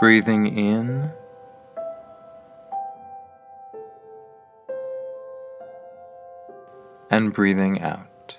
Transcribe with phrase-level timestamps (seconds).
[0.00, 1.12] breathing in
[7.10, 8.38] and breathing out.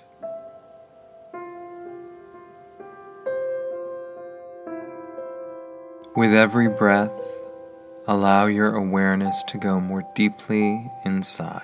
[6.16, 7.12] With every breath,
[8.08, 11.62] allow your awareness to go more deeply inside.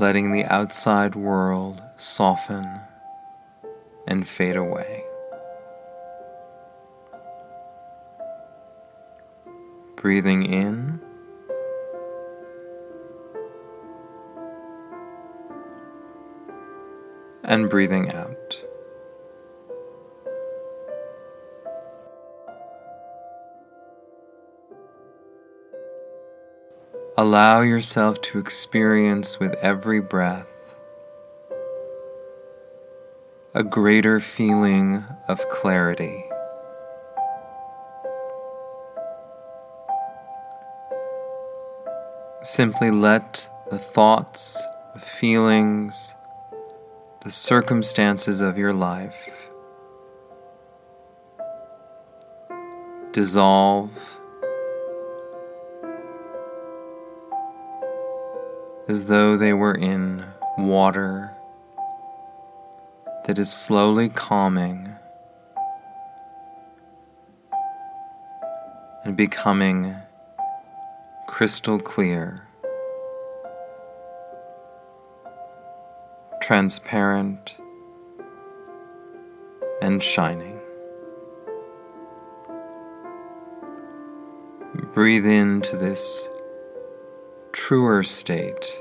[0.00, 2.80] Letting the outside world soften
[4.06, 5.04] and fade away.
[9.96, 11.00] Breathing in
[17.42, 18.64] and breathing out.
[27.18, 30.55] Allow yourself to experience with every breath
[33.56, 36.26] a greater feeling of clarity.
[42.42, 44.62] Simply let the thoughts,
[44.92, 46.14] the feelings,
[47.22, 49.48] the circumstances of your life
[53.12, 54.20] dissolve
[58.86, 60.26] as though they were in
[60.58, 61.35] water
[63.26, 64.94] that is slowly calming
[69.04, 69.94] and becoming
[71.26, 72.46] crystal clear.
[76.46, 77.58] transparent,
[79.82, 80.60] and shining.
[84.94, 86.28] Breathe into this
[87.50, 88.80] truer state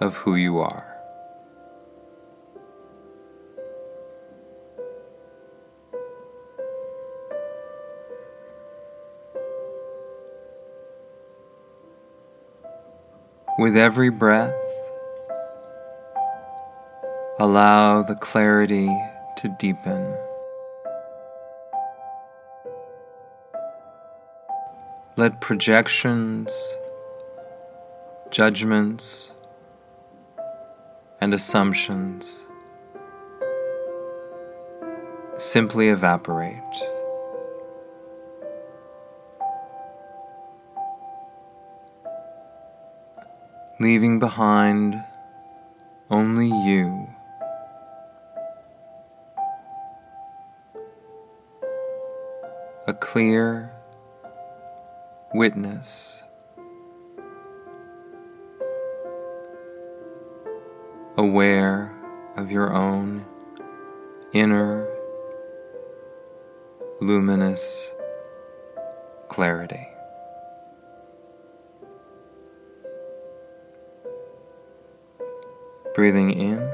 [0.00, 0.87] of who you are.
[13.58, 14.54] With every breath,
[17.40, 18.88] Allow the clarity
[19.36, 20.12] to deepen.
[25.14, 26.50] Let projections,
[28.32, 29.34] judgments,
[31.20, 32.48] and assumptions
[35.36, 36.58] simply evaporate.
[43.80, 45.02] Leaving behind
[46.10, 47.08] only you.
[52.88, 53.70] a clear
[55.34, 56.22] witness.
[61.18, 61.94] Aware
[62.38, 63.26] of your own
[64.32, 64.88] inner
[67.02, 67.92] luminous
[69.28, 69.86] clarity.
[75.98, 76.72] Breathing in.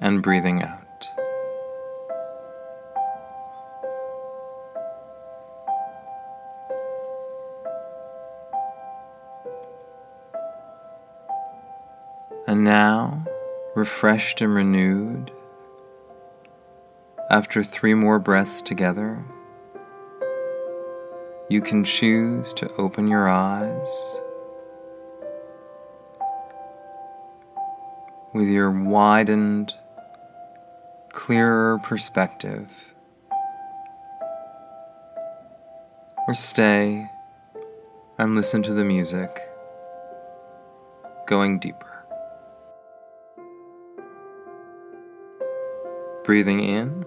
[0.00, 1.10] and breathing out.
[12.46, 13.22] And now,
[13.76, 15.30] refreshed and renewed,
[17.30, 19.26] after three more breaths together,
[21.50, 24.20] you can choose to open your eyes
[28.34, 29.74] with your widened
[31.10, 32.94] clearer perspective.
[36.26, 37.06] Or stay
[38.18, 39.40] and listen to the music,
[41.26, 42.04] going deeper.
[46.24, 47.06] Breathing in.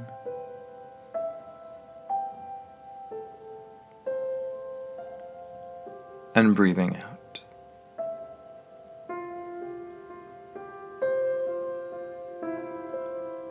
[6.33, 7.41] And breathing out.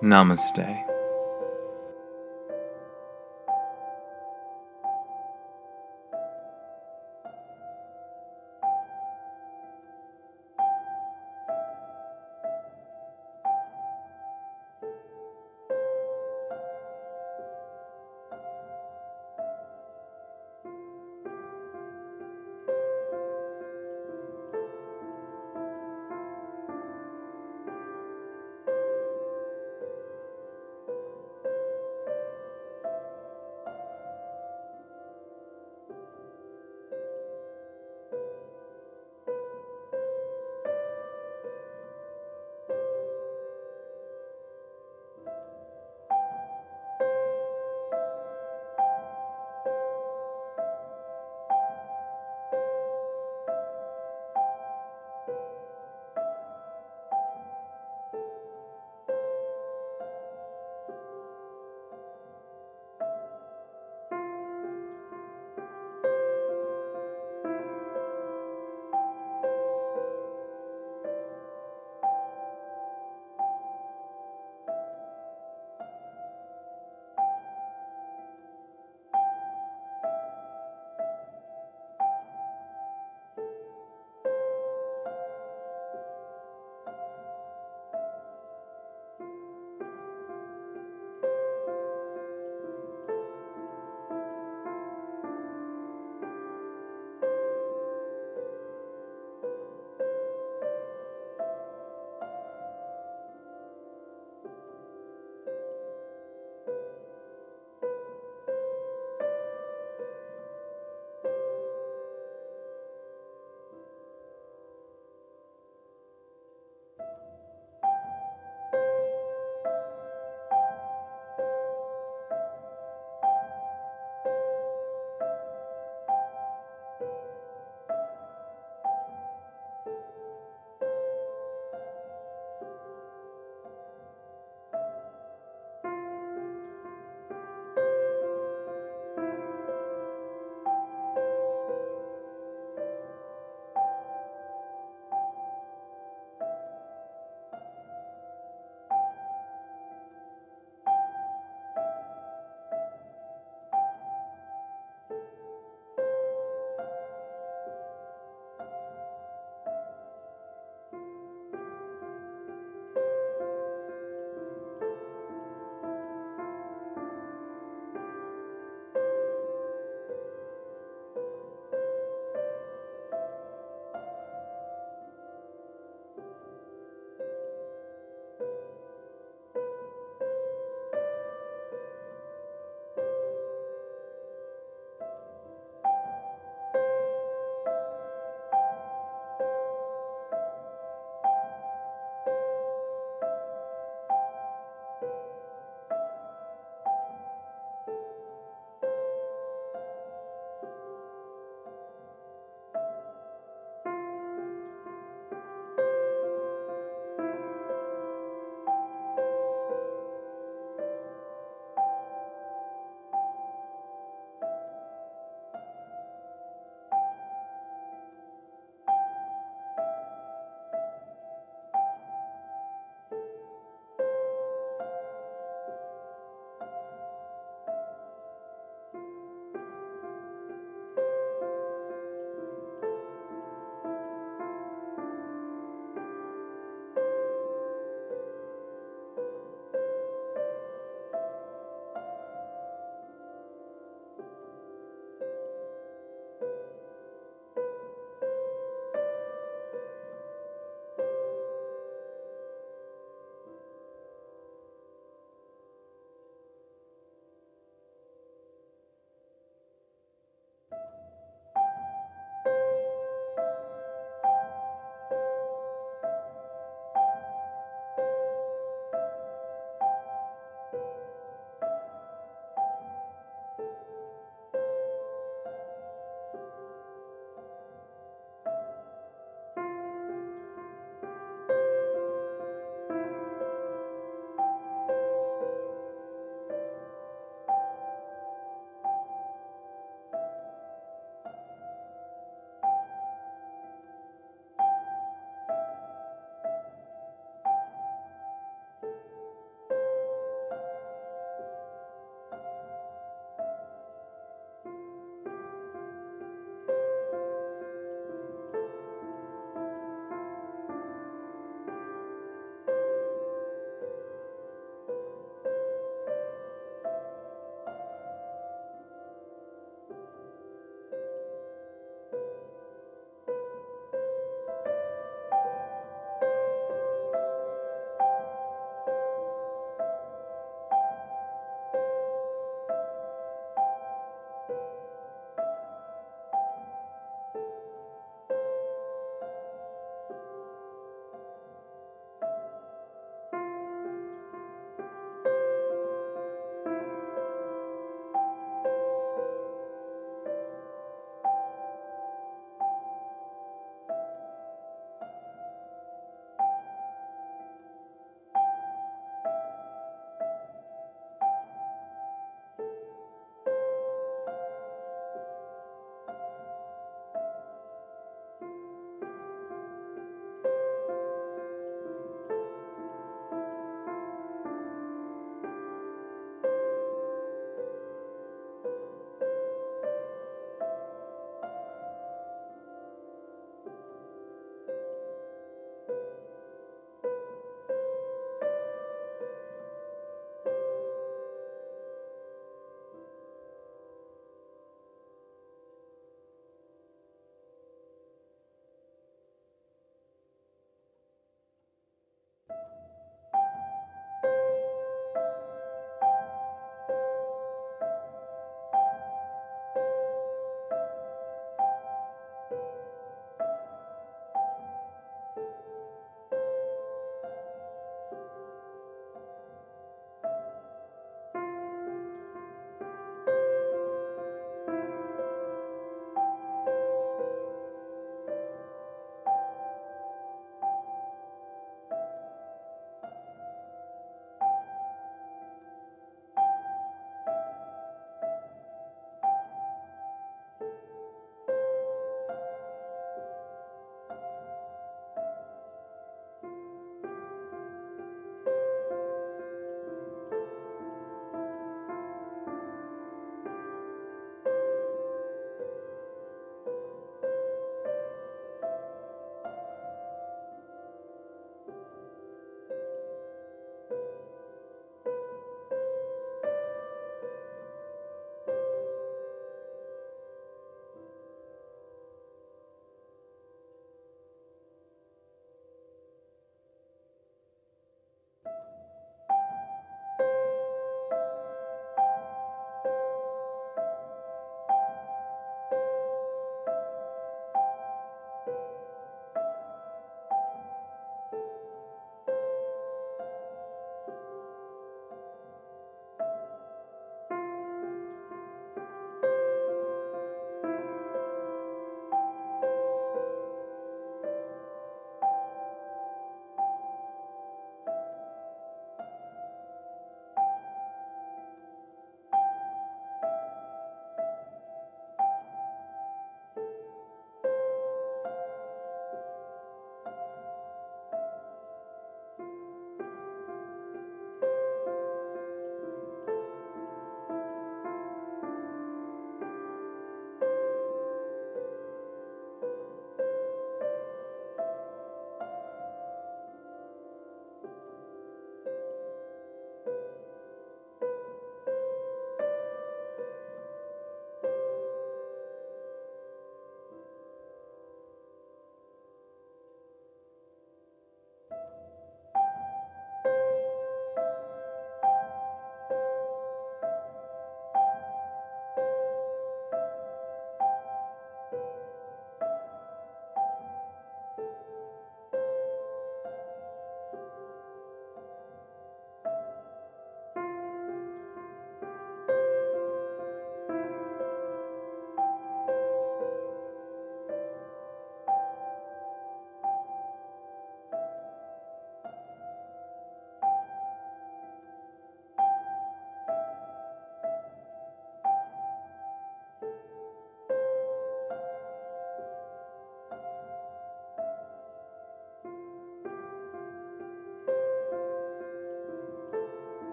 [0.00, 0.87] Namaste.